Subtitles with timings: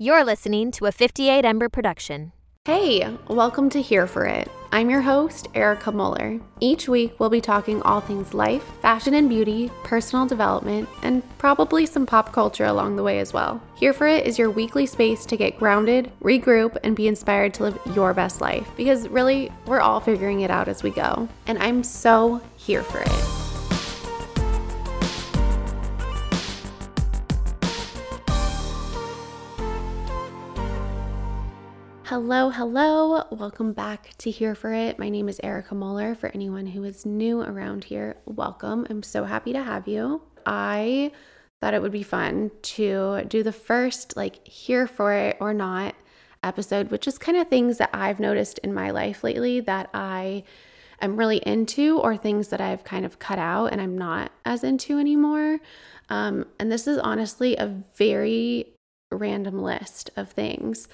[0.00, 2.30] You're listening to a 58 Ember production.
[2.66, 4.48] Hey, welcome to Here for It.
[4.70, 6.38] I'm your host, Erica Muller.
[6.60, 11.84] Each week, we'll be talking all things life, fashion and beauty, personal development, and probably
[11.84, 13.60] some pop culture along the way as well.
[13.74, 17.64] Here for It is your weekly space to get grounded, regroup, and be inspired to
[17.64, 21.28] live your best life because really, we're all figuring it out as we go.
[21.48, 23.47] And I'm so here for it.
[32.08, 33.24] Hello, hello.
[33.30, 34.98] Welcome back to Here for It.
[34.98, 36.14] My name is Erica Muller.
[36.14, 38.86] For anyone who is new around here, welcome.
[38.88, 40.22] I'm so happy to have you.
[40.46, 41.12] I
[41.60, 45.94] thought it would be fun to do the first, like, Here for It or Not
[46.42, 50.44] episode, which is kind of things that I've noticed in my life lately that I
[51.02, 54.64] am really into or things that I've kind of cut out and I'm not as
[54.64, 55.58] into anymore.
[56.08, 58.72] Um, and this is honestly a very
[59.10, 60.88] random list of things.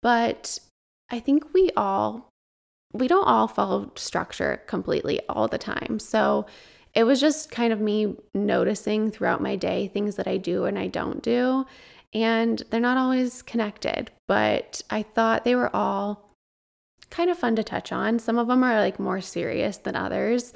[0.00, 0.58] But
[1.10, 2.28] I think we all
[2.92, 5.98] we don't all follow structure completely all the time.
[5.98, 6.46] So
[6.94, 10.78] it was just kind of me noticing throughout my day things that I do and
[10.78, 11.66] I don't do.
[12.14, 16.34] And they're not always connected, but I thought they were all
[17.10, 18.18] kind of fun to touch on.
[18.18, 20.54] Some of them are like more serious than others.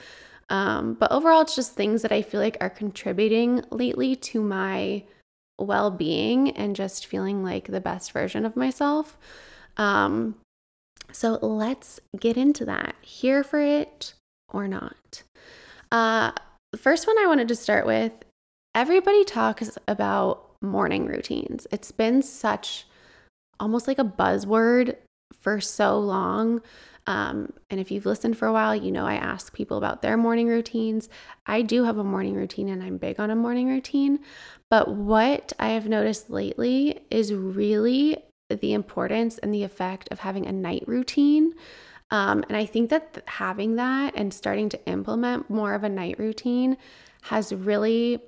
[0.49, 5.05] Um, but overall, it's just things that I feel like are contributing lately to my
[5.59, 9.19] well being and just feeling like the best version of myself.
[9.77, 10.37] Um,
[11.13, 12.95] so let's get into that.
[13.03, 14.15] Here for it
[14.49, 15.23] or not.
[15.91, 16.33] Uh,
[16.73, 18.13] the first one I wanted to start with
[18.75, 21.67] everybody talks about morning routines.
[21.71, 22.87] It's been such
[23.61, 24.97] almost like a buzzword
[25.41, 26.63] for so long.
[27.07, 30.17] Um, and if you've listened for a while, you know I ask people about their
[30.17, 31.09] morning routines.
[31.47, 34.21] I do have a morning routine and I'm big on a morning routine.
[34.71, 38.19] But what I have noticed lately is really
[38.49, 41.55] the importance and the effect of having a night routine.
[42.11, 46.19] Um, and I think that having that and starting to implement more of a night
[46.19, 46.77] routine
[47.23, 48.21] has really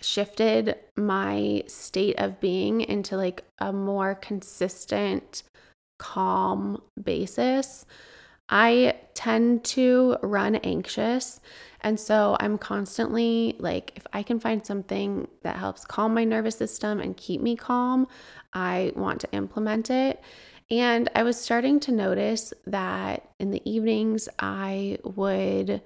[0.00, 5.42] shifted my state of being into like a more consistent
[5.98, 7.84] calm basis.
[8.48, 11.40] I tend to run anxious.
[11.80, 16.56] And so I'm constantly like, if I can find something that helps calm my nervous
[16.56, 18.08] system and keep me calm,
[18.52, 20.20] I want to implement it.
[20.70, 25.82] And I was starting to notice that in the evenings, I would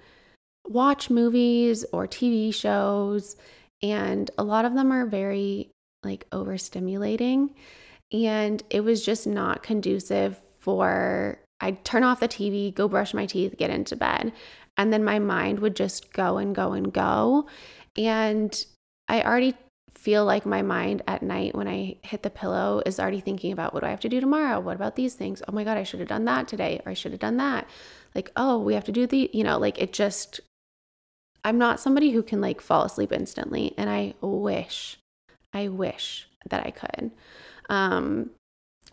[0.67, 3.37] watch movies or TV shows,
[3.83, 5.71] and a lot of them are very
[6.03, 7.51] like overstimulating.
[8.13, 13.27] And it was just not conducive for, I'd turn off the TV, go brush my
[13.27, 14.33] teeth, get into bed.
[14.77, 17.47] And then my mind would just go and go and go.
[17.97, 18.65] And
[19.09, 19.55] I already
[19.95, 23.73] feel like my mind at night when I hit the pillow is already thinking about
[23.73, 24.59] what do I have to do tomorrow?
[24.61, 25.43] What about these things?
[25.47, 27.69] Oh my God, I should have done that today, or I should have done that.
[28.15, 30.41] Like, oh, we have to do the, you know, like it just,
[31.45, 33.75] I'm not somebody who can like fall asleep instantly.
[33.79, 34.99] And I wish,
[35.53, 37.13] I wish that I could.
[37.69, 38.31] Um,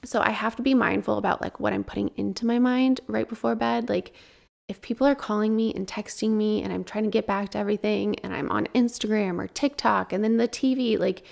[0.04, 3.28] so I have to be mindful about like what I'm putting into my mind right
[3.28, 3.90] before bed.
[3.90, 4.14] Like
[4.68, 7.58] if people are calling me and texting me and I'm trying to get back to
[7.58, 11.24] everything and I'm on Instagram or TikTok and then the TV, like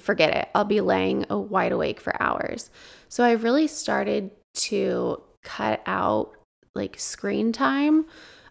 [0.00, 0.48] forget it.
[0.54, 2.70] I'll be laying wide awake for hours.
[3.08, 6.32] So I've really started to cut out
[6.74, 8.06] like screen time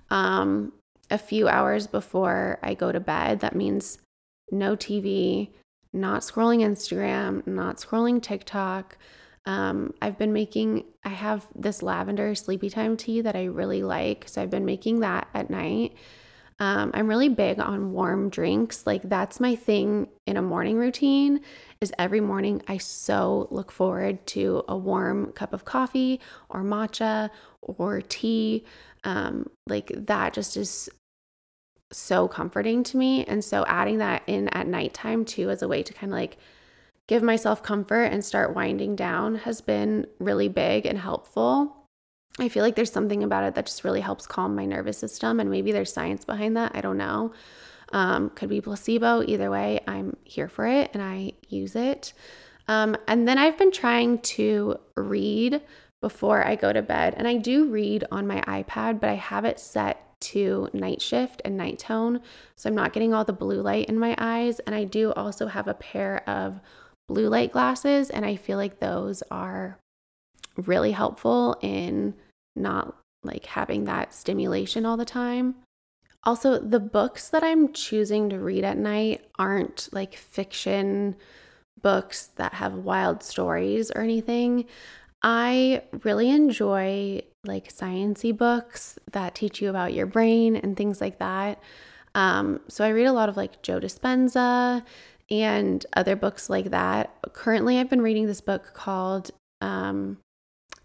[0.09, 0.71] um,
[1.11, 3.41] a few hours before I go to bed.
[3.41, 3.99] That means
[4.51, 5.49] no TV,
[5.95, 8.97] not scrolling Instagram, not scrolling TikTok.
[9.45, 14.27] Um, I've been making, I have this lavender sleepy time tea that I really like.
[14.27, 15.95] So I've been making that at night.
[16.59, 18.87] Um, I'm really big on warm drinks.
[18.87, 21.41] Like that's my thing in a morning routine
[21.81, 27.29] is every morning I so look forward to a warm cup of coffee or matcha
[27.61, 28.63] or tea.
[29.03, 30.89] Um, like that just is
[31.91, 33.23] so comforting to me.
[33.25, 36.37] And so adding that in at nighttime too as a way to kind of like
[37.07, 41.75] give myself comfort and start winding down has been really big and helpful.
[42.39, 45.39] I feel like there's something about it that just really helps calm my nervous system.
[45.39, 46.73] And maybe there's science behind that.
[46.75, 47.31] I don't know.
[47.93, 49.23] Um, could be placebo.
[49.23, 52.13] Either way, I'm here for it and I use it.
[52.67, 55.61] Um, and then I've been trying to read
[56.01, 57.13] before I go to bed.
[57.15, 61.41] And I do read on my iPad, but I have it set to night shift
[61.45, 62.21] and night tone.
[62.55, 64.59] So I'm not getting all the blue light in my eyes.
[64.59, 66.59] And I do also have a pair of
[67.07, 68.09] blue light glasses.
[68.09, 69.77] And I feel like those are
[70.57, 72.15] really helpful in
[72.55, 75.55] not like having that stimulation all the time.
[76.23, 81.15] Also, the books that I'm choosing to read at night aren't like fiction
[81.81, 84.65] books that have wild stories or anything.
[85.21, 91.19] I really enjoy like sciency books that teach you about your brain and things like
[91.19, 91.61] that.
[92.15, 94.83] Um, so I read a lot of like Joe Dispenza
[95.29, 97.13] and other books like that.
[97.33, 99.31] Currently, I've been reading this book called
[99.61, 100.17] um,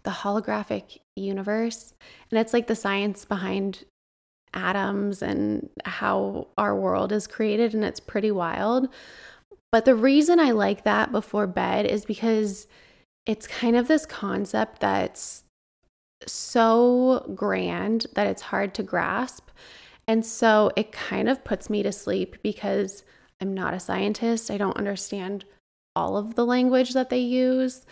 [0.03, 1.93] The Holographic Universe,
[2.29, 3.85] and it's like the science behind
[4.53, 8.89] atoms and how our world is created, and it's pretty wild.
[9.71, 12.67] But the reason I like that before bed is because
[13.25, 15.43] it's kind of this concept that's
[16.27, 19.49] so grand that it's hard to grasp.
[20.07, 23.03] And so it kind of puts me to sleep because
[23.39, 24.51] I'm not a scientist.
[24.51, 25.45] I don't understand
[25.95, 27.85] all of the language that they use.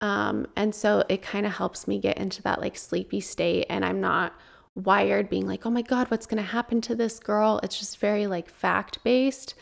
[0.00, 3.66] Um, and so it kind of helps me get into that like sleepy state.
[3.70, 4.34] And I'm not
[4.74, 7.60] wired being like, oh my God, what's going to happen to this girl?
[7.62, 9.54] It's just very like fact based.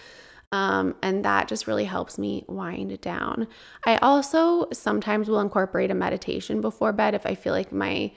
[0.55, 3.49] Um, and that just really helps me wind down.
[3.85, 8.13] I also sometimes will incorporate a meditation before bed if I feel like my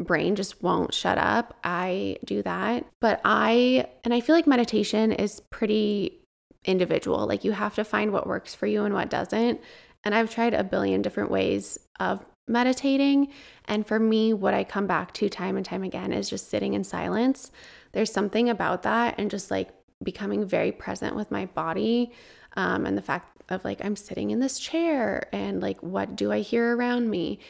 [0.00, 1.58] brain just won't shut up.
[1.62, 2.86] I do that.
[3.02, 6.22] But I, and I feel like meditation is pretty
[6.64, 7.26] individual.
[7.26, 9.60] Like you have to find what works for you and what doesn't.
[10.04, 13.28] And I've tried a billion different ways of meditating.
[13.66, 16.72] And for me, what I come back to time and time again is just sitting
[16.72, 17.52] in silence.
[17.92, 19.68] There's something about that and just like
[20.02, 22.12] becoming very present with my body
[22.56, 26.30] um, and the fact of like I'm sitting in this chair and like what do
[26.32, 27.40] I hear around me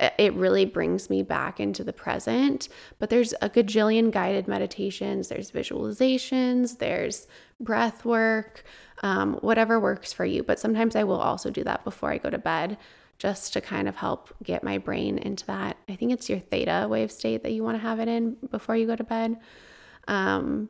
[0.00, 2.68] it really brings me back into the present.
[2.98, 7.28] But there's a gajillion guided meditations, there's visualizations, there's
[7.60, 8.64] breath work,
[9.02, 10.42] um, whatever works for you.
[10.42, 12.76] But sometimes I will also do that before I go to bed
[13.18, 15.76] just to kind of help get my brain into that.
[15.88, 18.76] I think it's your theta wave state that you want to have it in before
[18.76, 19.36] you go to bed.
[20.08, 20.68] Um,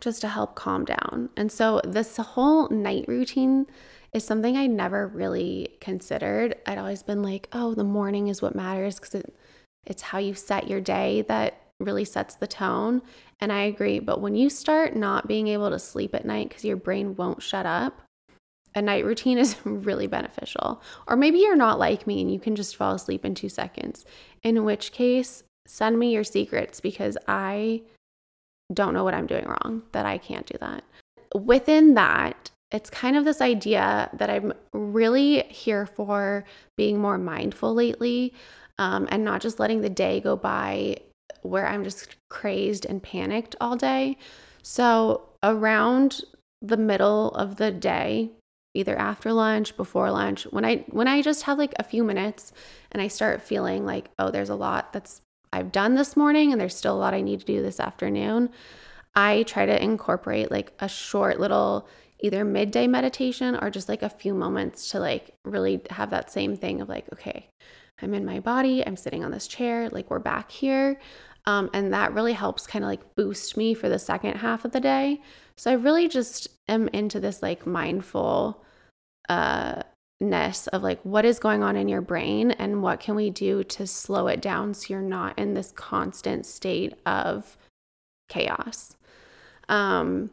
[0.00, 1.30] just to help calm down.
[1.36, 3.66] And so, this whole night routine
[4.12, 6.56] is something I never really considered.
[6.66, 9.36] I'd always been like, oh, the morning is what matters because it,
[9.86, 13.02] it's how you set your day that really sets the tone.
[13.40, 13.98] And I agree.
[13.98, 17.42] But when you start not being able to sleep at night because your brain won't
[17.42, 18.02] shut up,
[18.74, 20.82] a night routine is really beneficial.
[21.06, 24.04] Or maybe you're not like me and you can just fall asleep in two seconds,
[24.42, 27.82] in which case, send me your secrets because I
[28.72, 30.84] don't know what I'm doing wrong, that I can't do that.
[31.34, 36.44] Within that, it's kind of this idea that I'm really here for
[36.76, 38.34] being more mindful lately
[38.78, 40.98] um, and not just letting the day go by
[41.42, 44.18] where I'm just crazed and panicked all day.
[44.62, 46.22] So, around
[46.60, 48.30] the middle of the day,
[48.74, 52.52] either after lunch, before lunch, when I when I just have like a few minutes
[52.92, 55.20] and I start feeling like, oh, there's a lot that's
[55.52, 58.50] I've done this morning and there's still a lot I need to do this afternoon,
[59.14, 61.88] I try to incorporate like a short little
[62.20, 66.56] either midday meditation or just like a few moments to like really have that same
[66.56, 67.48] thing of like, okay,
[68.02, 71.00] I'm in my body, I'm sitting on this chair, like we're back here.
[71.46, 74.72] Um, and that really helps kind of like boost me for the second half of
[74.72, 75.22] the day.
[75.56, 78.64] So I really just am into this like mindful
[79.28, 79.82] uh
[80.20, 83.62] ness of like what is going on in your brain and what can we do
[83.62, 87.56] to slow it down so you're not in this constant state of
[88.28, 88.96] chaos.
[89.68, 90.30] Um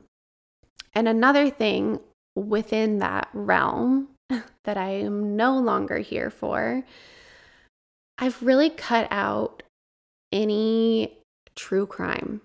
[0.93, 1.99] and another thing
[2.35, 4.09] within that realm
[4.63, 6.83] that I am no longer here for,
[8.17, 9.61] I've really cut out
[10.31, 11.17] any
[11.55, 12.41] true crime.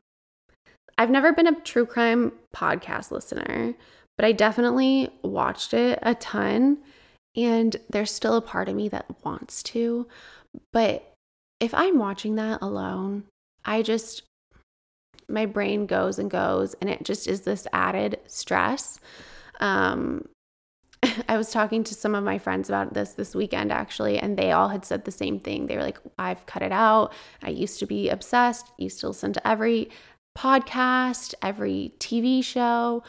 [0.98, 3.74] I've never been a true crime podcast listener,
[4.16, 6.78] but I definitely watched it a ton.
[7.36, 10.08] And there's still a part of me that wants to.
[10.72, 11.12] But
[11.60, 13.24] if I'm watching that alone,
[13.64, 14.22] I just
[15.28, 18.98] my brain goes and goes, and it just is this added stress.
[19.60, 20.28] Um,
[21.28, 24.52] I was talking to some of my friends about this this weekend actually, and they
[24.52, 25.66] all had said the same thing.
[25.66, 27.12] They were like, I've cut it out.
[27.42, 29.90] I used to be obsessed, used to listen to every
[30.36, 33.02] podcast, every TV show.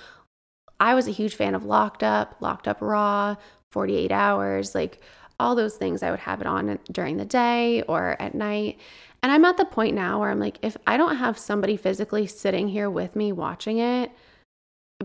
[0.80, 3.36] I was a huge fan of Locked Up, Locked Up Raw,
[3.72, 5.01] 48 Hours, like
[5.40, 6.04] all those things.
[6.04, 8.80] I would have it on during the day or at night.
[9.24, 12.28] And I'm at the point now where I'm like, if I don't have somebody physically
[12.28, 14.12] sitting here with me watching it,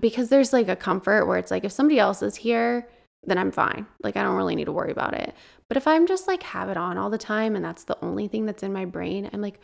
[0.00, 2.86] because there's like a comfort where it's like, if somebody else is here,
[3.24, 3.86] then I'm fine.
[4.02, 5.34] Like I don't really need to worry about it.
[5.68, 8.28] But if I'm just like have it on all the time and that's the only
[8.28, 9.58] thing that's in my brain, I'm like,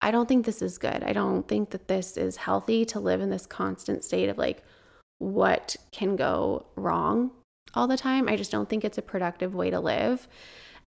[0.00, 1.02] I don't think this is good.
[1.02, 4.62] I don't think that this is healthy to live in this constant state of like
[5.18, 7.30] what can go wrong
[7.74, 8.28] all the time.
[8.28, 10.28] I just don't think it's a productive way to live.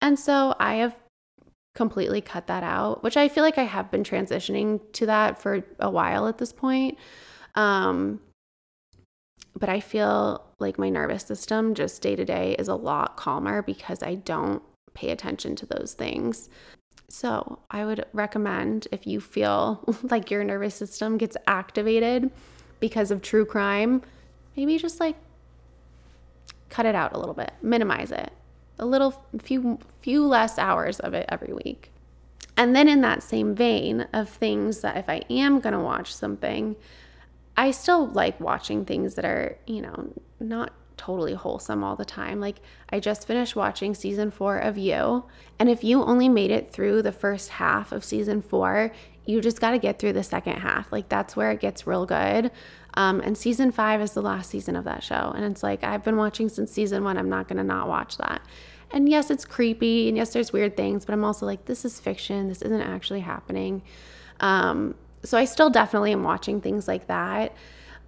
[0.01, 0.95] And so I have
[1.75, 5.63] completely cut that out, which I feel like I have been transitioning to that for
[5.79, 6.97] a while at this point.
[7.55, 8.19] Um,
[9.57, 13.61] but I feel like my nervous system just day to day is a lot calmer
[13.61, 14.61] because I don't
[14.93, 16.49] pay attention to those things.
[17.11, 22.29] So, I would recommend if you feel like your nervous system gets activated
[22.79, 24.03] because of true crime,
[24.55, 25.15] maybe just like
[26.69, 28.31] cut it out a little bit, minimize it.
[28.77, 31.91] A little few few less hours of it every week.
[32.55, 36.13] And then in that same vein of things that if I am going to watch
[36.13, 36.75] something,
[37.55, 42.41] I still like watching things that are, you know, not totally wholesome all the time.
[42.41, 42.57] Like,
[42.89, 45.23] I just finished watching season four of You.
[45.57, 48.91] And if you only made it through the first half of season four,
[49.25, 50.91] you just got to get through the second half.
[50.91, 52.51] Like, that's where it gets real good.
[52.95, 55.33] Um, and season five is the last season of that show.
[55.35, 57.17] And it's like, I've been watching since season one.
[57.17, 58.41] I'm not going to not watch that.
[58.91, 60.07] And yes, it's creepy.
[60.07, 62.47] And yes, there's weird things, but I'm also like, this is fiction.
[62.47, 63.83] This isn't actually happening.
[64.39, 67.53] Um, so I still definitely am watching things like that.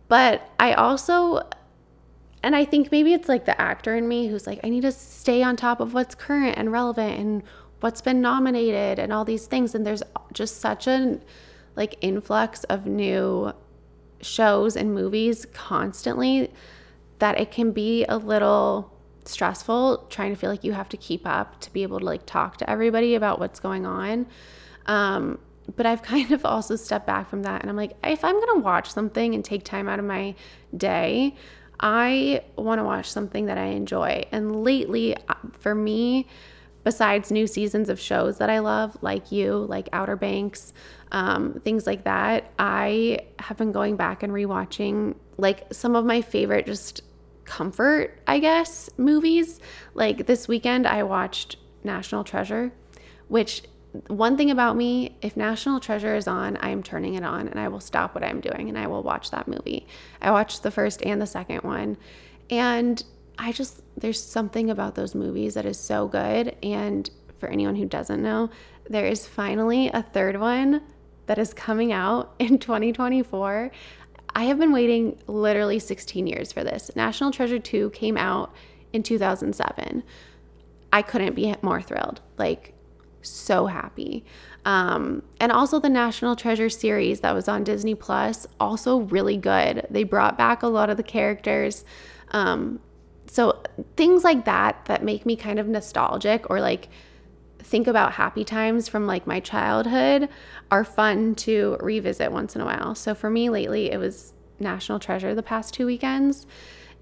[0.08, 1.48] But I also,
[2.44, 4.92] and I think maybe it's like the actor in me who's like, I need to
[4.92, 7.44] stay on top of what's current and relevant and
[7.82, 9.76] what's been nominated and all these things.
[9.76, 11.24] And there's just such an
[11.76, 13.54] like influx of new
[14.22, 16.52] shows and movies constantly
[17.20, 18.92] that it can be a little
[19.26, 22.26] stressful trying to feel like you have to keep up to be able to like
[22.26, 24.26] talk to everybody about what's going on.
[24.88, 25.40] Um,
[25.76, 28.60] but I've kind of also stepped back from that and I'm like, if I'm going
[28.60, 30.36] to watch something and take time out of my
[30.76, 31.36] day,
[31.80, 34.26] I want to watch something that I enjoy.
[34.32, 36.28] And lately, uh, for me,
[36.84, 40.74] besides new seasons of shows that I love, like you, like Outer Banks,
[41.12, 46.22] um, things like that, I have been going back and rewatching like some of my
[46.22, 47.02] favorite just
[47.46, 49.60] comfort, I guess, movies.
[49.94, 52.72] Like this weekend, I watched National Treasure,
[53.28, 53.64] which
[54.08, 57.60] one thing about me, if National Treasure is on, I am turning it on and
[57.60, 59.86] I will stop what I'm doing and I will watch that movie.
[60.22, 61.98] I watched the first and the second one.
[62.50, 63.04] And
[63.38, 66.56] I just, there's something about those movies that is so good.
[66.64, 68.50] And for anyone who doesn't know,
[68.90, 70.82] there is finally a third one
[71.32, 73.72] that is coming out in 2024.
[74.36, 76.92] I have been waiting literally 16 years for this.
[76.94, 78.54] National Treasure 2 came out
[78.92, 80.04] in 2007.
[80.92, 82.20] I couldn't be more thrilled.
[82.38, 82.74] Like,
[83.22, 84.26] so happy.
[84.66, 89.88] Um, and also the National Treasure series that was on Disney Plus, also really good.
[89.90, 91.86] They brought back a lot of the characters.
[92.32, 92.82] Um,
[93.28, 93.64] so
[93.96, 96.90] things like that that make me kind of nostalgic or like
[97.64, 100.30] think about happy times from like my childhood
[100.70, 102.96] are fun to revisit once in a while.
[102.96, 106.46] So for me lately, it was National Treasure the past two weekends.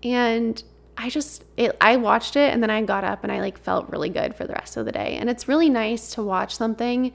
[0.04, 0.62] And
[0.98, 3.90] I just it, I watched it and then I got up and I like felt
[3.90, 5.18] really good for the rest of the day.
[5.20, 7.14] And it's really nice to watch something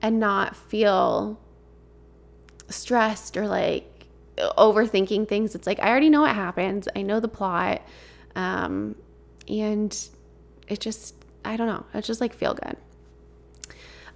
[0.00, 1.40] and not feel
[2.68, 5.54] stressed or like overthinking things.
[5.54, 6.88] It's like I already know what happens.
[6.94, 7.82] I know the plot.
[8.34, 8.96] Um,
[9.48, 10.08] and
[10.68, 11.14] it just
[11.46, 11.84] I don't know.
[11.94, 12.76] It just like feel good.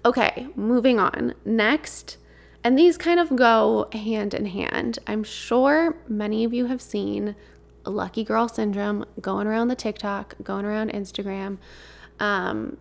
[0.03, 1.33] Okay, moving on.
[1.45, 2.17] Next,
[2.63, 4.99] and these kind of go hand in hand.
[5.07, 7.35] I'm sure many of you have seen
[7.85, 11.57] lucky girl syndrome going around the TikTok, going around Instagram.
[12.19, 12.77] Um,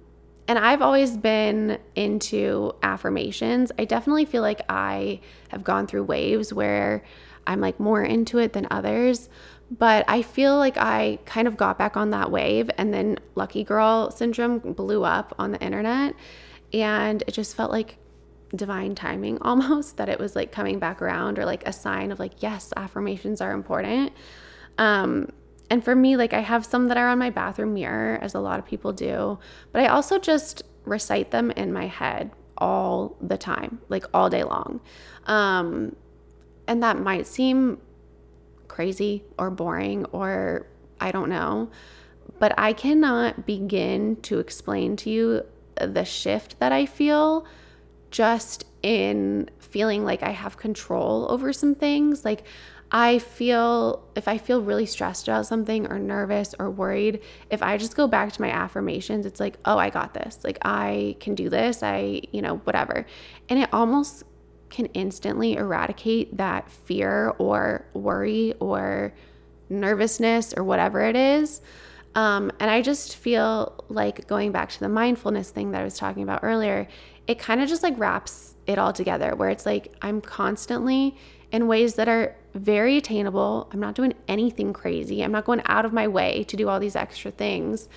[0.48, 3.70] and I've always been into affirmations.
[3.78, 7.04] I definitely feel like I have gone through waves where
[7.46, 9.28] I'm like more into it than others.
[9.70, 13.62] But I feel like I kind of got back on that wave, and then lucky
[13.62, 16.14] girl syndrome blew up on the internet.
[16.72, 17.98] And it just felt like
[18.54, 22.18] divine timing almost that it was like coming back around or like a sign of
[22.18, 24.12] like, yes, affirmations are important.
[24.78, 25.30] Um,
[25.70, 28.40] and for me, like I have some that are on my bathroom mirror, as a
[28.40, 29.38] lot of people do,
[29.72, 34.42] but I also just recite them in my head all the time, like all day
[34.42, 34.80] long.
[35.26, 35.94] Um,
[36.66, 37.80] and that might seem
[38.70, 40.66] crazy or boring or
[41.00, 41.70] I don't know,
[42.38, 45.42] but I cannot begin to explain to you
[45.76, 47.46] the shift that I feel
[48.10, 52.24] just in feeling like I have control over some things.
[52.24, 52.44] Like,
[52.92, 57.76] I feel if I feel really stressed about something or nervous or worried, if I
[57.76, 60.40] just go back to my affirmations, it's like, oh, I got this.
[60.42, 61.82] Like, I can do this.
[61.82, 63.06] I, you know, whatever.
[63.48, 64.24] And it almost
[64.70, 69.12] can instantly eradicate that fear or worry or
[69.68, 71.60] nervousness or whatever it is.
[72.14, 75.96] Um, and I just feel like going back to the mindfulness thing that I was
[75.96, 76.88] talking about earlier,
[77.26, 81.16] it kind of just like wraps it all together where it's like I'm constantly
[81.52, 83.68] in ways that are very attainable.
[83.72, 85.22] I'm not doing anything crazy.
[85.22, 87.88] I'm not going out of my way to do all these extra things.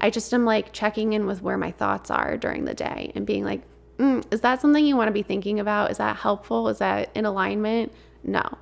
[0.00, 3.26] I just am like checking in with where my thoughts are during the day and
[3.26, 3.62] being like,
[3.98, 5.90] mm, is that something you want to be thinking about?
[5.90, 6.68] Is that helpful?
[6.68, 7.92] Is that in alignment?
[8.22, 8.58] No.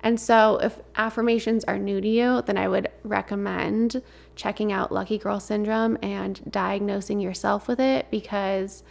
[0.00, 4.02] And so, if affirmations are new to you, then I would recommend
[4.36, 8.82] checking out Lucky Girl Syndrome and diagnosing yourself with it because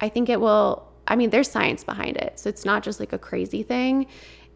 [0.00, 0.88] I think it will.
[1.06, 2.40] I mean, there's science behind it.
[2.40, 4.06] So, it's not just like a crazy thing,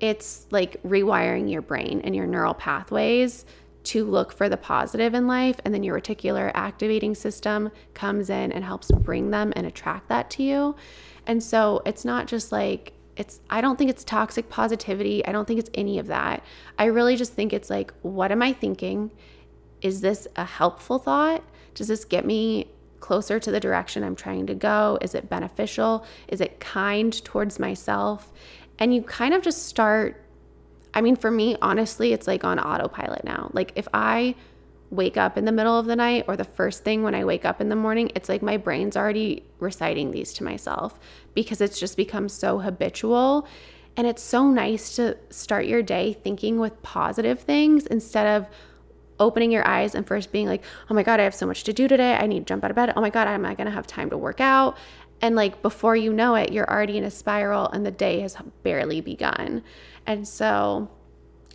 [0.00, 3.45] it's like rewiring your brain and your neural pathways
[3.88, 5.61] to look for the positive in life.
[5.64, 10.30] And then your reticular activating system comes in and helps bring them and attract that
[10.30, 10.76] to you.
[11.26, 15.26] And so, it's not just like, it's I don't think it's toxic positivity.
[15.26, 16.45] I don't think it's any of that.
[16.78, 19.11] I really just think it's like what am I thinking?
[19.83, 21.42] Is this a helpful thought?
[21.75, 22.68] Does this get me
[23.00, 24.99] closer to the direction I'm trying to go?
[25.00, 26.04] Is it beneficial?
[26.28, 28.33] Is it kind towards myself?
[28.78, 30.23] And you kind of just start
[30.95, 33.50] I mean for me honestly it's like on autopilot now.
[33.52, 34.35] Like if I
[34.90, 37.45] wake up in the middle of the night or the first thing when I wake
[37.45, 40.99] up in the morning, it's like my brain's already reciting these to myself
[41.35, 43.47] because it's just become so habitual.
[43.97, 48.49] And it's so nice to start your day thinking with positive things instead of
[49.21, 51.73] opening your eyes and first being like, oh my God, I have so much to
[51.73, 52.14] do today.
[52.14, 52.92] I need to jump out of bed.
[52.95, 54.76] Oh my God, am I going to have time to work out?
[55.21, 58.37] And like before you know it, you're already in a spiral and the day has
[58.63, 59.63] barely begun.
[60.07, 60.91] And so,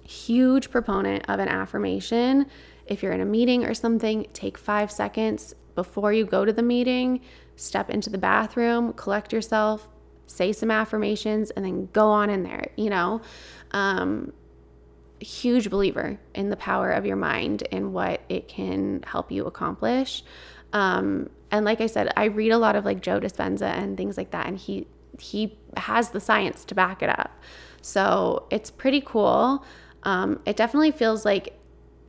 [0.04, 2.46] huge proponent of an affirmation
[2.86, 6.64] if you're in a meeting or something, take five seconds before you go to the
[6.64, 7.22] meeting,
[7.56, 9.88] step into the bathroom, collect yourself,
[10.28, 13.22] say some affirmations, and then go on in there, you know?
[13.72, 14.34] Um,
[15.20, 20.24] huge believer in the power of your mind and what it can help you accomplish.
[20.74, 24.18] Um, and like I said, I read a lot of like Joe Dispenza and things
[24.18, 24.88] like that, and he
[25.20, 27.40] he has the science to back it up.
[27.84, 29.64] So it's pretty cool.
[30.02, 31.60] Um, it definitely feels like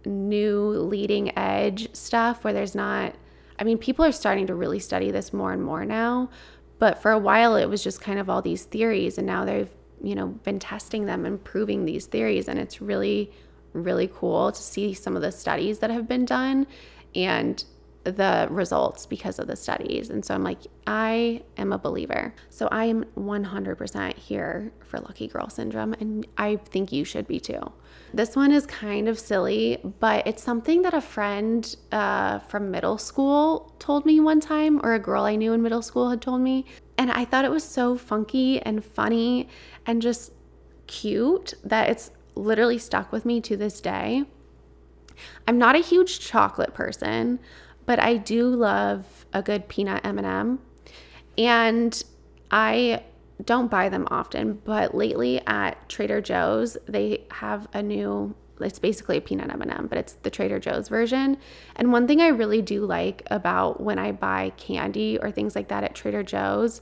[0.06, 3.14] new leading edge stuff where there's not
[3.58, 6.30] I mean people are starting to really study this more and more now,
[6.78, 9.70] but for a while it was just kind of all these theories and now they've,
[10.02, 13.30] you know, been testing them and proving these theories and it's really
[13.74, 16.66] really cool to see some of the studies that have been done
[17.14, 17.64] and
[18.04, 20.10] the results because of the studies.
[20.10, 22.34] And so I'm like, I am a believer.
[22.50, 27.40] So I am 100% here for Lucky Girl Syndrome, and I think you should be
[27.40, 27.72] too.
[28.12, 32.98] This one is kind of silly, but it's something that a friend uh, from middle
[32.98, 36.40] school told me one time, or a girl I knew in middle school had told
[36.40, 36.64] me.
[36.96, 39.48] And I thought it was so funky and funny
[39.84, 40.32] and just
[40.86, 44.24] cute that it's literally stuck with me to this day.
[45.46, 47.38] I'm not a huge chocolate person,
[47.86, 50.60] but I do love a good peanut M&M.
[51.36, 52.02] And
[52.50, 53.02] I
[53.44, 59.16] don't buy them often, but lately at Trader Joe's, they have a new it's basically
[59.16, 61.36] a peanut M&M, but it's the Trader Joe's version.
[61.74, 65.68] And one thing I really do like about when I buy candy or things like
[65.68, 66.80] that at Trader Joe's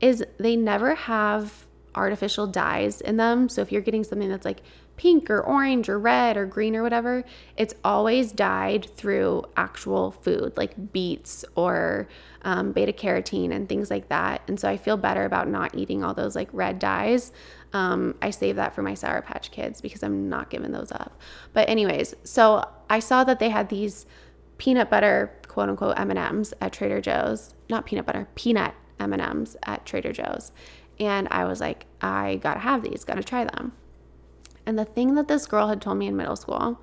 [0.00, 3.48] is they never have artificial dyes in them.
[3.48, 4.62] So if you're getting something that's like
[4.98, 7.24] pink or orange or red or green or whatever,
[7.56, 12.08] it's always dyed through actual food like beets or
[12.42, 14.42] um, beta carotene and things like that.
[14.48, 17.32] And so I feel better about not eating all those like red dyes.
[17.72, 21.20] Um, I save that for my Sour Patch Kids because I'm not giving those up.
[21.52, 24.04] But anyways, so I saw that they had these
[24.58, 27.54] peanut butter quote unquote M&Ms at Trader Joe's.
[27.68, 30.52] Not peanut butter, peanut M&Ms at Trader Joe's.
[31.00, 33.72] And I was like, I gotta have these, gotta try them.
[34.68, 36.78] And the thing that this girl had told me in middle school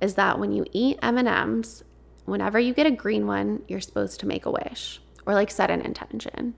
[0.00, 1.84] is that when you eat M&Ms,
[2.24, 5.70] whenever you get a green one, you're supposed to make a wish or like set
[5.70, 6.54] an intention.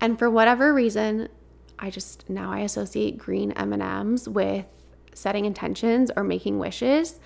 [0.00, 1.28] And for whatever reason,
[1.80, 4.66] I just now I associate green M&Ms with
[5.14, 7.18] setting intentions or making wishes.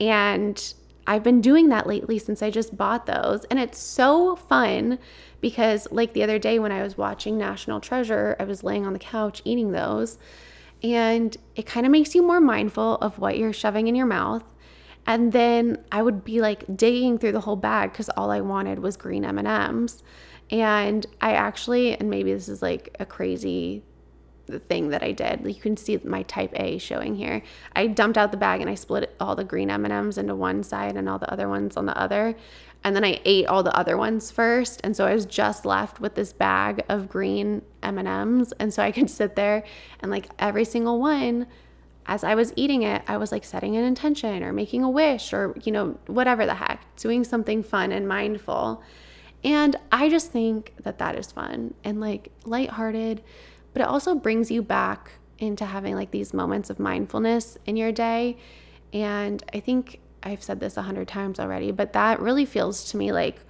[0.00, 0.74] And
[1.06, 3.44] I've been doing that lately since I just bought those.
[3.44, 4.98] And it's so fun
[5.40, 8.92] because, like the other day when I was watching National Treasure, I was laying on
[8.92, 10.18] the couch eating those.
[10.82, 14.44] And it kind of makes you more mindful of what you're shoving in your mouth.
[15.06, 18.78] And then I would be like digging through the whole bag because all I wanted
[18.78, 20.02] was green M&Ms.
[20.50, 23.82] And I actually, and maybe this is like a crazy
[24.68, 25.46] thing that I did.
[25.46, 27.42] You can see my type A showing here.
[27.74, 30.96] I dumped out the bag and I split all the green M&Ms into one side
[30.96, 32.36] and all the other ones on the other
[32.84, 36.00] and then I ate all the other ones first and so I was just left
[36.00, 39.64] with this bag of green M&Ms and so I could sit there
[40.00, 41.46] and like every single one
[42.06, 45.32] as I was eating it, I was like setting an intention or making a wish
[45.32, 48.82] or, you know, whatever the heck, doing something fun and mindful.
[49.42, 53.22] And I just think that that is fun and like lighthearted,
[53.72, 57.92] but it also brings you back into having like these moments of mindfulness in your
[57.92, 58.36] day.
[58.92, 62.96] And I think I've said this a hundred times already, but that really feels to
[62.96, 63.40] me like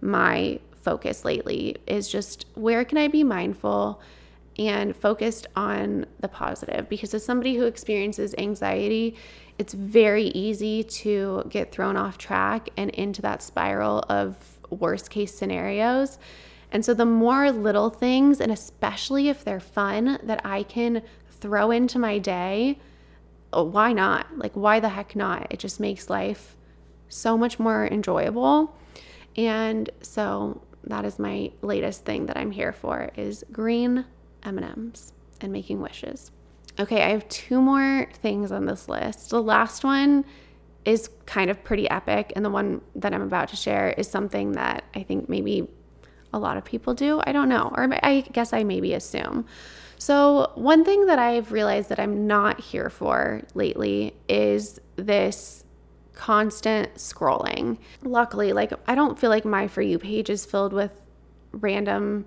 [0.00, 4.00] my focus lately is just where can I be mindful
[4.58, 6.88] and focused on the positive?
[6.88, 9.16] Because as somebody who experiences anxiety,
[9.58, 14.36] it's very easy to get thrown off track and into that spiral of
[14.70, 16.18] worst case scenarios.
[16.70, 21.70] And so, the more little things, and especially if they're fun, that I can throw
[21.70, 22.80] into my day,
[23.52, 24.26] oh, why not?
[24.36, 25.46] Like, why the heck not?
[25.50, 26.56] It just makes life
[27.08, 28.76] so much more enjoyable.
[29.36, 34.04] And so, that is my latest thing that I'm here for is green
[34.42, 36.30] M&Ms and making wishes.
[36.78, 39.30] Okay, I have two more things on this list.
[39.30, 40.24] The last one
[40.84, 44.52] is kind of pretty epic and the one that I'm about to share is something
[44.52, 45.68] that I think maybe
[46.32, 47.22] a lot of people do.
[47.24, 49.46] I don't know, or I guess I maybe assume.
[49.96, 55.63] So, one thing that I've realized that I'm not here for lately is this
[56.14, 57.78] constant scrolling.
[58.02, 60.92] Luckily, like I don't feel like my For You page is filled with
[61.52, 62.26] random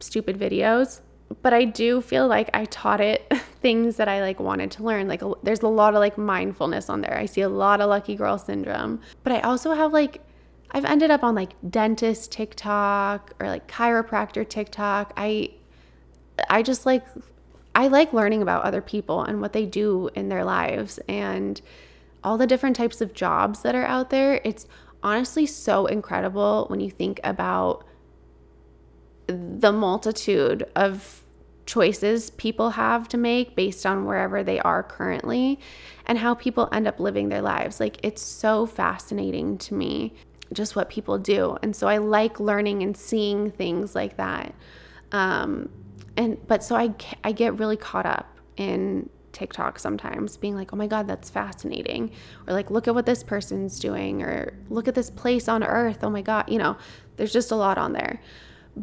[0.00, 1.00] stupid videos,
[1.42, 5.08] but I do feel like I taught it things that I like wanted to learn.
[5.08, 7.16] Like there's a lot of like mindfulness on there.
[7.16, 10.20] I see a lot of lucky girl syndrome, but I also have like
[10.70, 15.12] I've ended up on like dentist TikTok or like chiropractor TikTok.
[15.16, 15.50] I
[16.50, 17.04] I just like
[17.74, 21.60] I like learning about other people and what they do in their lives and
[22.24, 24.40] all the different types of jobs that are out there.
[24.44, 24.66] It's
[25.02, 27.84] honestly so incredible when you think about
[29.26, 31.20] the multitude of
[31.66, 35.58] choices people have to make based on wherever they are currently
[36.06, 37.80] and how people end up living their lives.
[37.80, 40.14] Like, it's so fascinating to me
[40.52, 41.56] just what people do.
[41.62, 44.54] And so I like learning and seeing things like that.
[45.12, 45.70] Um,
[46.16, 50.76] and but so I I get really caught up in TikTok sometimes, being like, oh
[50.76, 52.12] my God, that's fascinating.
[52.46, 55.98] Or like, look at what this person's doing, or look at this place on earth.
[56.02, 56.76] Oh my God, you know,
[57.16, 58.20] there's just a lot on there.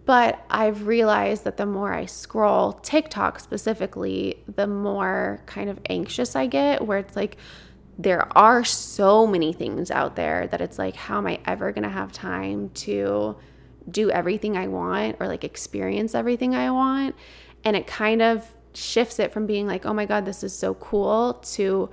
[0.05, 6.35] But I've realized that the more I scroll TikTok specifically, the more kind of anxious
[6.35, 7.37] I get, where it's like,
[7.97, 11.83] there are so many things out there that it's like, how am I ever going
[11.83, 13.35] to have time to
[13.89, 17.15] do everything I want or like experience everything I want?
[17.63, 20.73] And it kind of shifts it from being like, oh my God, this is so
[20.75, 21.89] cool to,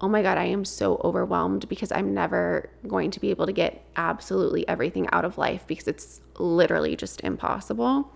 [0.00, 3.52] oh my God, I am so overwhelmed because I'm never going to be able to
[3.52, 8.12] get absolutely everything out of life because it's literally just impossible.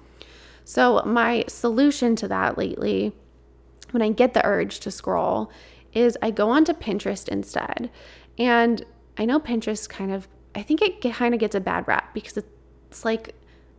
[0.64, 3.12] So, my solution to that lately,
[3.90, 5.52] when I get the urge to scroll,
[5.92, 7.90] is I go onto Pinterest instead.
[8.38, 8.84] And
[9.18, 12.36] I know Pinterest kind of, I think it kind of gets a bad rap because
[12.36, 13.34] it's like,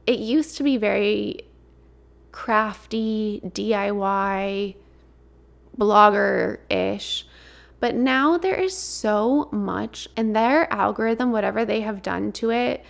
[0.05, 1.41] it used to be very
[2.35, 4.75] crafty, DIY,
[5.77, 7.25] blogger ish.
[7.79, 12.83] But now there is so much, and their algorithm, whatever they have done to it,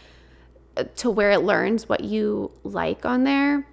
[0.75, 3.67] uh, to where it learns what you like on there,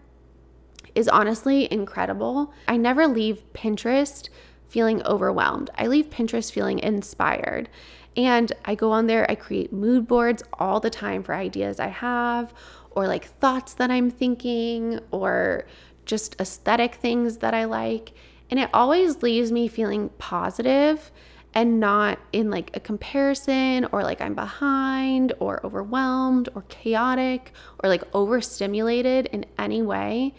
[0.94, 2.52] is honestly incredible.
[2.68, 4.28] I never leave Pinterest
[4.68, 5.70] feeling overwhelmed.
[5.78, 7.70] I leave Pinterest feeling inspired.
[8.14, 11.88] And I go on there, I create mood boards all the time for ideas I
[11.88, 12.52] have
[12.94, 15.66] or like thoughts that I'm thinking or
[16.04, 18.12] just aesthetic things that I like.
[18.50, 21.10] And it always leaves me feeling positive
[21.54, 27.52] and not in like a comparison or like I'm behind or overwhelmed or chaotic
[27.82, 30.34] or like overstimulated in any way.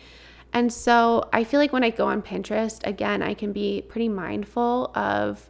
[0.53, 4.09] And so I feel like when I go on Pinterest, again, I can be pretty
[4.09, 5.49] mindful of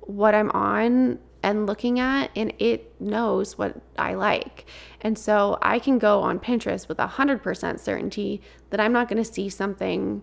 [0.00, 4.66] what I'm on and looking at, and it knows what I like.
[5.00, 9.32] And so I can go on Pinterest with 100% certainty that I'm not going to
[9.32, 10.22] see something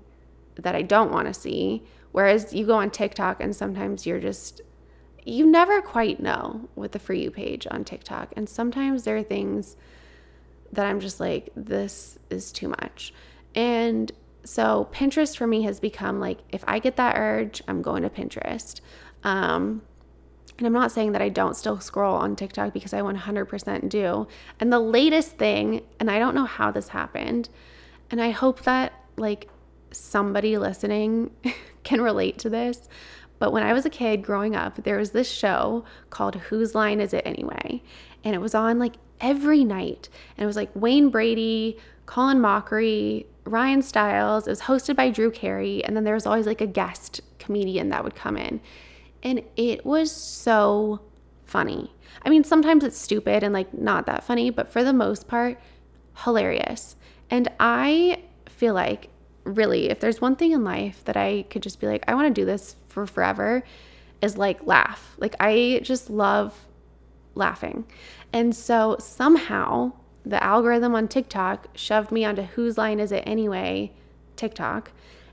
[0.56, 1.84] that I don't want to see.
[2.12, 4.60] Whereas you go on TikTok and sometimes you're just,
[5.26, 8.34] you never quite know with the For You page on TikTok.
[8.36, 9.78] And sometimes there are things
[10.74, 13.14] that I'm just like, this is too much.
[13.56, 14.12] And
[14.44, 18.10] so Pinterest for me has become like, if I get that urge, I'm going to
[18.10, 18.82] Pinterest.
[19.24, 19.84] Um,
[20.58, 24.28] and I'm not saying that I don't still scroll on TikTok because I 100% do.
[24.60, 27.50] And the latest thing, and I don't know how this happened,
[28.12, 29.50] and I hope that like
[29.92, 31.32] somebody listening
[31.84, 32.88] can relate to this.
[33.40, 37.02] But when I was a kid growing up, there was this show called Whose Line
[37.02, 37.82] Is It Anyway?
[38.24, 40.08] And it was on like every night.
[40.38, 44.48] And it was like Wayne Brady, Colin Mochrie, Ryan Stiles.
[44.48, 45.84] It was hosted by Drew Carey.
[45.84, 48.62] And then there was always like a guest comedian that would come in.
[49.24, 51.02] And it was so
[51.46, 51.92] funny.
[52.24, 55.60] I mean, sometimes it's stupid and like not that funny, but for the most part,
[56.18, 56.96] hilarious.
[57.30, 59.10] And I feel like
[59.44, 62.34] really, if there's one thing in life that I could just be like, I want
[62.34, 63.64] to do this for forever,
[64.22, 65.16] is like laugh.
[65.18, 66.68] Like, I just love
[67.36, 67.86] laughing.
[68.32, 69.94] And so somehow
[70.26, 73.92] the algorithm on TikTok shoved me onto Whose Line Is It Anyway
[74.36, 74.92] TikTok.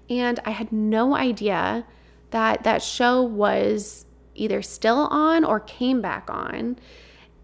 [0.09, 1.87] And I had no idea
[2.31, 6.77] that that show was either still on or came back on.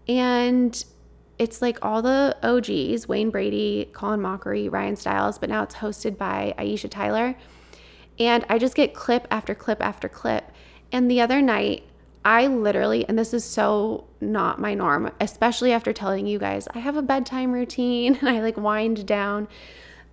[0.07, 0.83] And
[1.37, 6.17] it's like all the OGs Wayne Brady, Colin Mochrie, Ryan Stiles, but now it's hosted
[6.17, 7.35] by Aisha Tyler.
[8.19, 10.51] And I just get clip after clip after clip.
[10.91, 11.83] And the other night,
[12.25, 16.79] I literally, and this is so not my norm, especially after telling you guys I
[16.79, 19.47] have a bedtime routine and I like wind down.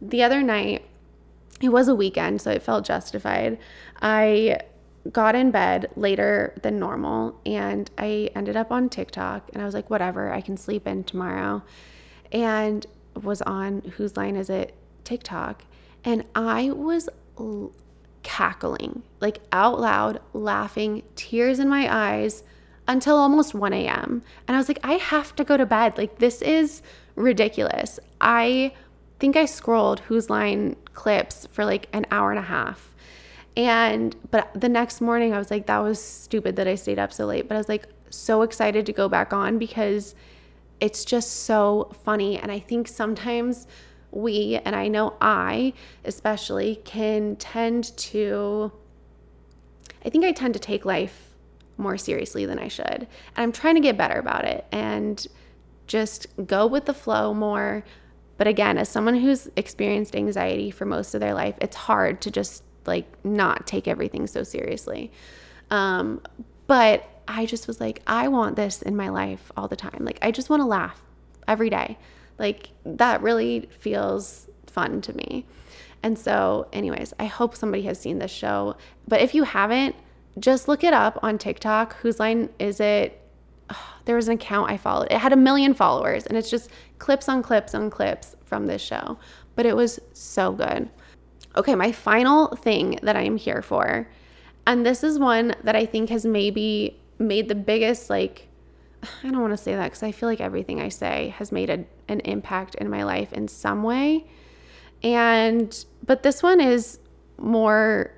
[0.03, 0.85] The other night,
[1.61, 3.59] it was a weekend, so it felt justified.
[4.05, 4.61] I
[5.11, 9.75] got in bed later than normal and I ended up on TikTok and I was
[9.75, 11.63] like, whatever, I can sleep in tomorrow.
[12.31, 12.87] And
[13.23, 15.65] was on Whose Line Is It TikTok.
[16.05, 17.73] And I was l-
[18.23, 22.43] cackling, like out loud, laughing, tears in my eyes
[22.87, 24.23] until almost 1 a.m.
[24.47, 25.97] And I was like, I have to go to bed.
[25.97, 26.83] Like, this is
[27.15, 27.99] ridiculous.
[28.21, 28.73] I
[29.19, 32.94] think I scrolled Whose Line clips for like an hour and a half
[33.57, 37.13] and but the next morning I was like that was stupid that I stayed up
[37.13, 40.15] so late, but I was like so excited to go back on because
[40.81, 43.67] it's just so funny and I think sometimes
[44.11, 45.73] we and I know I
[46.05, 48.73] especially can tend to
[50.05, 51.31] I think I tend to take life
[51.77, 52.87] more seriously than I should.
[52.87, 55.27] And I'm trying to get better about it and
[55.87, 57.85] just go with the flow more.
[58.37, 62.31] But again, as someone who's experienced anxiety for most of their life, it's hard to
[62.31, 65.13] just like not take everything so seriously.
[65.71, 66.21] Um,
[66.67, 70.01] but I just was like, I want this in my life all the time.
[70.01, 71.01] Like, I just want to laugh
[71.49, 71.99] every day.
[72.39, 75.47] Like, that really feels fun to me.
[76.03, 78.77] And so, anyways, I hope somebody has seen this show.
[79.09, 79.97] But if you haven't,
[80.39, 81.97] just look it up on TikTok.
[81.97, 83.21] Whose line is it?
[83.71, 85.09] Oh, there was an account I followed.
[85.11, 86.69] It had a million followers, and it's just
[86.99, 89.19] clips on clips on clips from this show.
[89.55, 90.91] But it was so good.
[91.57, 94.09] Okay, my final thing that I am here for,
[94.67, 98.49] and this is one that I think has maybe made the biggest, like,
[99.23, 101.71] I don't want to say that because I feel like everything I say has made
[101.71, 104.27] a, an impact in my life in some way.
[105.03, 106.99] And, but this one is
[107.39, 108.13] more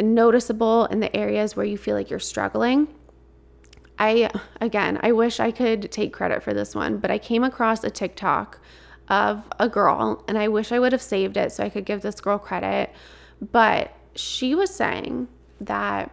[0.00, 2.88] noticeable in the areas where you feel like you're struggling.
[3.98, 7.82] I, again, I wish I could take credit for this one, but I came across
[7.82, 8.60] a TikTok
[9.08, 12.02] of a girl, and I wish I would have saved it so I could give
[12.02, 12.92] this girl credit.
[13.40, 15.28] But she was saying
[15.60, 16.10] that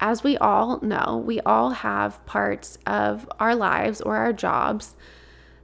[0.00, 4.94] as we all know, we all have parts of our lives or our jobs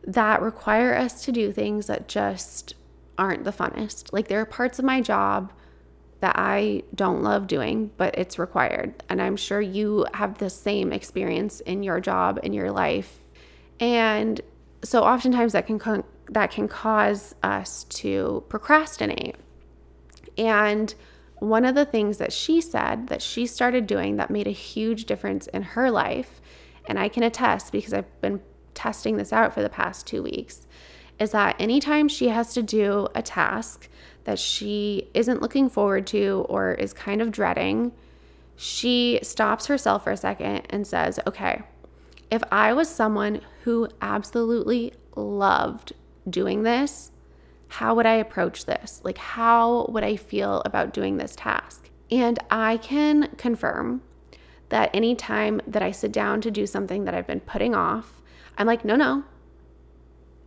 [0.04, 2.74] that require us to do things that just
[3.18, 4.12] aren't the funnest.
[4.12, 5.52] Like there are parts of my job
[6.20, 9.02] that I don't love doing, but it's required.
[9.08, 13.24] And I'm sure you have the same experience in your job, in your life.
[13.80, 14.40] And
[14.82, 15.78] so oftentimes that can
[16.28, 19.36] that can cause us to procrastinate.
[20.36, 20.94] And
[21.38, 25.04] one of the things that she said that she started doing that made a huge
[25.04, 26.40] difference in her life,
[26.86, 28.40] and I can attest because I've been
[28.74, 30.66] testing this out for the past two weeks,
[31.18, 33.88] is that anytime she has to do a task
[34.24, 37.92] that she isn't looking forward to or is kind of dreading,
[38.56, 41.62] she stops herself for a second and says, Okay,
[42.30, 45.92] if I was someone who absolutely loved
[46.28, 47.12] doing this,
[47.68, 49.00] how would I approach this?
[49.04, 51.90] Like, how would I feel about doing this task?
[52.10, 54.02] And I can confirm
[54.68, 58.22] that anytime that I sit down to do something that I've been putting off,
[58.58, 59.24] I'm like, no, no.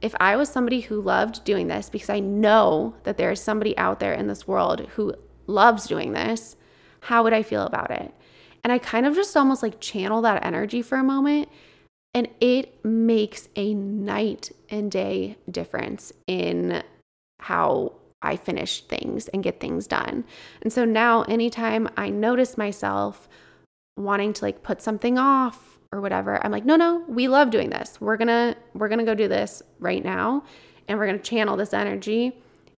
[0.01, 3.77] If I was somebody who loved doing this, because I know that there is somebody
[3.77, 5.13] out there in this world who
[5.47, 6.55] loves doing this,
[7.01, 8.13] how would I feel about it?
[8.63, 11.49] And I kind of just almost like channel that energy for a moment
[12.13, 16.83] and it makes a night and day difference in
[17.39, 20.25] how I finish things and get things done.
[20.61, 23.29] And so now, anytime I notice myself
[23.95, 27.69] wanting to like put something off or whatever, I'm like, no, no, we love doing
[27.69, 27.99] this.
[28.01, 30.43] We're gonna, we're gonna go do this right now
[30.87, 32.35] and we're gonna channel this energy.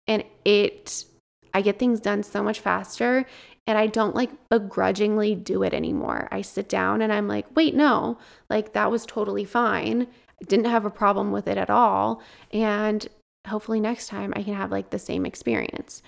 [0.08, 1.06] And it,
[1.54, 3.26] I get things done so much faster
[3.67, 6.28] and I don't like begrudgingly do it anymore.
[6.32, 8.17] I sit down and I'm like, wait, no,
[8.50, 10.08] like that was totally fine.
[10.41, 12.21] I didn't have a problem with it at all.
[12.52, 13.08] And
[13.47, 16.02] hopefully next time I can have like the same experience.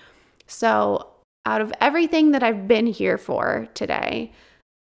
[0.46, 1.08] So
[1.46, 4.32] out of everything that I've been here for today,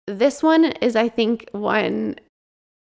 [0.07, 2.17] this one is, I think, one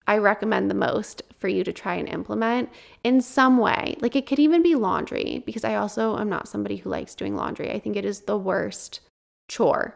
[0.07, 2.71] I recommend the most for you to try and implement
[3.05, 3.97] in some way.
[4.01, 7.37] Like it could even be laundry, because I also am not somebody who likes doing
[7.37, 7.71] laundry.
[7.71, 9.01] I think it is the worst
[9.53, 9.95] chore,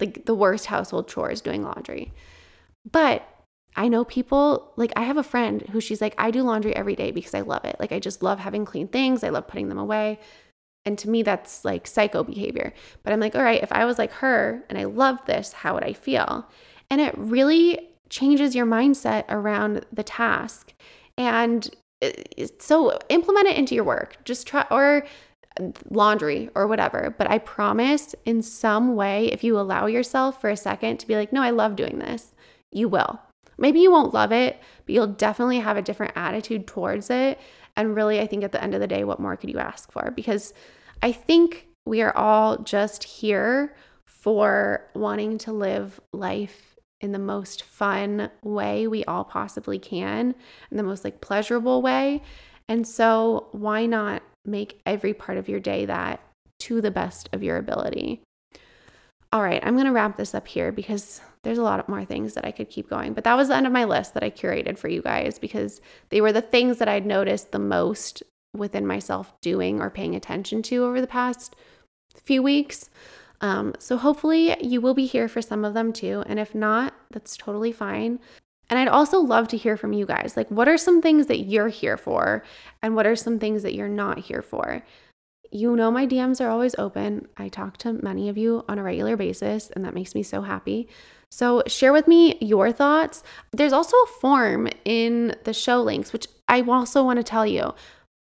[0.00, 2.12] like the worst household chore is doing laundry.
[2.90, 3.28] But
[3.76, 6.96] I know people, like I have a friend who she's like, I do laundry every
[6.96, 7.76] day because I love it.
[7.78, 10.18] Like I just love having clean things, I love putting them away.
[10.86, 12.72] And to me, that's like psycho behavior.
[13.02, 15.74] But I'm like, all right, if I was like her and I loved this, how
[15.74, 16.48] would I feel?
[16.90, 20.72] And it really changes your mindset around the task.
[21.16, 21.68] And
[22.02, 24.18] eh, so implement it into your work.
[24.24, 25.06] Just try, or
[25.90, 27.14] laundry or whatever.
[27.16, 31.16] But I promise in some way, if you allow yourself for a second to be
[31.16, 32.34] like, no, I love doing this,
[32.72, 33.20] you will.
[33.56, 37.38] Maybe you won't love it, but you'll definitely have a different attitude towards it.
[37.76, 39.90] And really, I think at the end of the day, what more could you ask
[39.92, 40.12] for?
[40.14, 40.52] Because
[41.02, 47.62] I think we are all just here for wanting to live life in the most
[47.62, 50.34] fun way we all possibly can,
[50.70, 52.22] in the most like pleasurable way.
[52.68, 56.20] And so, why not make every part of your day that
[56.60, 58.22] to the best of your ability?
[59.32, 62.34] All right, I'm going to wrap this up here because there's a lot more things
[62.34, 63.14] that I could keep going.
[63.14, 65.80] But that was the end of my list that I curated for you guys because
[66.10, 68.22] they were the things that I'd noticed the most
[68.56, 71.56] within myself doing or paying attention to over the past
[72.16, 72.90] few weeks.
[73.40, 76.22] Um, so hopefully you will be here for some of them too.
[76.26, 78.20] And if not, that's totally fine.
[78.70, 80.36] And I'd also love to hear from you guys.
[80.36, 82.42] Like, what are some things that you're here for?
[82.82, 84.82] And what are some things that you're not here for?
[85.50, 87.28] You know, my DMs are always open.
[87.36, 90.42] I talk to many of you on a regular basis, and that makes me so
[90.42, 90.88] happy.
[91.30, 93.22] So, share with me your thoughts.
[93.52, 97.74] There's also a form in the show links, which I also want to tell you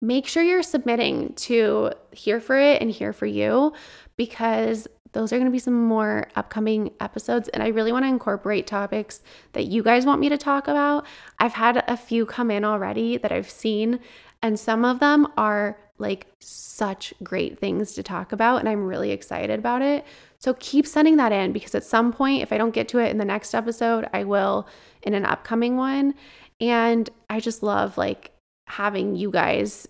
[0.03, 3.73] make sure you're submitting to Here for It and Here for You
[4.17, 7.49] because those are going to be some more upcoming episodes.
[7.49, 9.23] And I really want to incorporate topics
[9.53, 11.07] that you guys want me to talk about.
[11.39, 14.01] I've had a few come in already that I've seen,
[14.43, 18.59] and some of them are like such great things to talk about.
[18.59, 20.05] And I'm really excited about it.
[20.39, 23.11] So keep sending that in because at some point, if I don't get to it
[23.11, 24.67] in the next episode, I will
[25.03, 26.15] in an upcoming one.
[26.61, 28.33] And I just love like
[28.67, 29.87] having you guys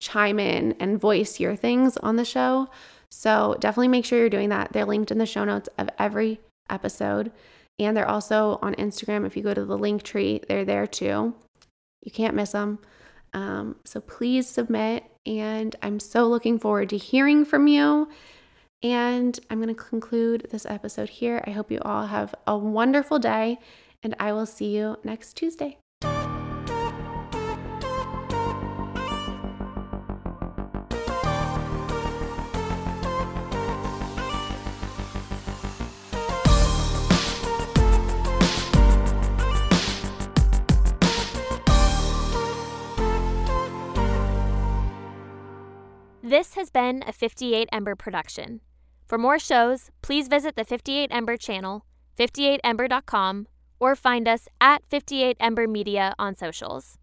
[0.00, 2.68] chime in and voice your things on the show.
[3.10, 4.72] So definitely make sure you're doing that.
[4.72, 6.40] They're linked in the show notes of every
[6.70, 7.32] episode.
[7.78, 9.26] And they're also on Instagram.
[9.26, 11.34] If you go to the link tree, they're there too.
[12.02, 12.78] You can't miss them.
[13.32, 15.04] Um, so please submit.
[15.26, 18.08] And I'm so looking forward to hearing from you.
[18.82, 21.42] And I'm going to conclude this episode here.
[21.46, 23.58] I hope you all have a wonderful day,
[24.04, 25.78] and I will see you next Tuesday.
[46.28, 48.60] This has been a 58 Ember production.
[49.06, 51.86] For more shows, please visit the 58 Ember channel,
[52.18, 53.46] 58ember.com,
[53.80, 56.98] or find us at 58 Ember Media on socials.